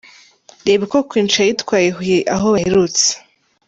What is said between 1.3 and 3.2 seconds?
Cha yitwaye i Huye aho baherutse.